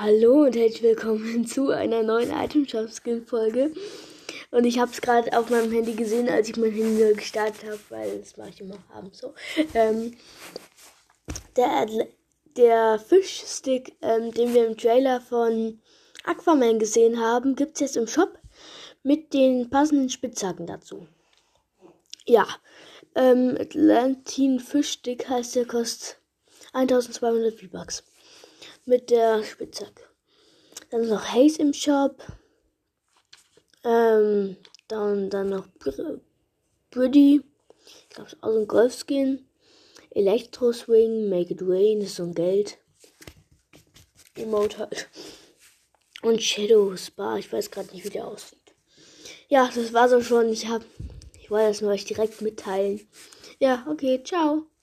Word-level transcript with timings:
Hallo 0.00 0.44
und 0.44 0.54
herzlich 0.54 0.84
willkommen 0.84 1.44
zu 1.48 1.70
einer 1.70 2.04
neuen 2.04 2.30
Item 2.30 2.68
Shop 2.68 2.88
Skin 2.88 3.26
Folge. 3.26 3.72
Und 4.52 4.64
ich 4.64 4.78
habe 4.78 4.92
es 4.92 5.00
gerade 5.00 5.36
auf 5.36 5.50
meinem 5.50 5.72
Handy 5.72 5.94
gesehen, 5.94 6.28
als 6.28 6.48
ich 6.48 6.56
mein 6.56 6.70
Handy 6.70 7.14
gestartet 7.14 7.64
habe, 7.64 7.80
weil 7.88 8.20
das 8.20 8.36
mache 8.36 8.50
ich 8.50 8.60
immer 8.60 8.78
abends 8.94 9.18
so. 9.18 9.34
Ähm, 9.74 10.16
der, 11.56 11.88
der 12.56 13.00
Fischstick, 13.00 13.96
ähm, 14.00 14.30
den 14.30 14.54
wir 14.54 14.68
im 14.68 14.76
Trailer 14.76 15.20
von 15.20 15.80
Aquaman 16.22 16.78
gesehen 16.78 17.18
haben, 17.18 17.56
gibt 17.56 17.74
es 17.74 17.80
jetzt 17.80 17.96
im 17.96 18.06
Shop 18.06 18.38
mit 19.02 19.34
den 19.34 19.68
passenden 19.68 20.10
Spitzhacken 20.10 20.68
dazu. 20.68 21.08
Ja, 22.24 22.46
ähm, 23.16 23.58
Atlantin 23.58 24.60
Fischstick 24.60 25.28
heißt 25.28 25.56
der, 25.56 25.66
kostet 25.66 26.20
1200 26.72 27.58
V-Bucks 27.58 28.04
mit 28.88 29.10
der 29.10 29.44
Spitzhacke. 29.44 30.02
Dann 30.90 31.08
noch 31.08 31.24
Haze 31.26 31.60
im 31.60 31.74
Shop. 31.74 32.24
Ähm, 33.84 34.56
dann, 34.88 35.30
dann 35.30 35.50
noch 35.50 35.66
Pretty. 36.90 37.42
Ich 37.86 38.08
glaube, 38.08 38.28
es 38.28 38.32
ist 38.32 38.42
auch 38.42 38.52
so 38.52 38.58
ein 38.58 38.66
Golfskin. 38.66 39.46
Electro 40.10 40.72
Swing, 40.72 41.28
Make 41.28 41.52
It 41.52 41.62
Rain, 41.62 42.00
ist 42.00 42.16
so 42.16 42.24
ein 42.24 42.34
Geld. 42.34 42.78
Emote 44.34 44.78
halt. 44.78 45.08
Und 46.22 46.42
Shadow 46.42 46.96
Spa, 46.96 47.36
ich 47.36 47.52
weiß 47.52 47.70
gerade 47.70 47.92
nicht, 47.92 48.04
wie 48.04 48.10
der 48.10 48.26
aussieht. 48.26 48.58
Ja, 49.48 49.70
das 49.72 49.92
war's 49.92 50.12
auch 50.12 50.22
schon. 50.22 50.50
Ich 50.50 50.66
hab, 50.66 50.82
ich 51.38 51.50
wollte 51.50 51.68
das 51.68 51.80
nur 51.82 51.92
euch 51.92 52.06
direkt 52.06 52.40
mitteilen. 52.40 53.06
Ja, 53.60 53.86
okay, 53.88 54.22
ciao. 54.24 54.68